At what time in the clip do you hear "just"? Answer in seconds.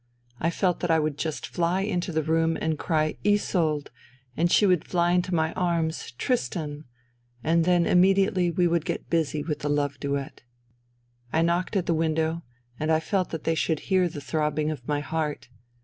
1.15-1.45